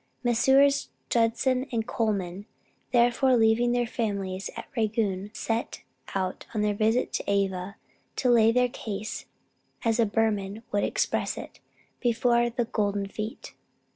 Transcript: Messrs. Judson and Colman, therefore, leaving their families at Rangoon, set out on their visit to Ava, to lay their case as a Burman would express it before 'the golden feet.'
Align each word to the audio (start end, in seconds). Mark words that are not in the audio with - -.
Messrs. 0.23 0.89
Judson 1.11 1.67
and 1.71 1.85
Colman, 1.85 2.47
therefore, 2.91 3.37
leaving 3.37 3.71
their 3.71 3.85
families 3.85 4.49
at 4.57 4.67
Rangoon, 4.75 5.29
set 5.35 5.83
out 6.15 6.47
on 6.55 6.61
their 6.63 6.73
visit 6.73 7.13
to 7.13 7.23
Ava, 7.29 7.75
to 8.15 8.31
lay 8.31 8.51
their 8.51 8.69
case 8.69 9.25
as 9.85 9.99
a 9.99 10.07
Burman 10.07 10.63
would 10.71 10.83
express 10.83 11.37
it 11.37 11.59
before 11.99 12.49
'the 12.49 12.65
golden 12.65 13.05
feet.' 13.09 13.53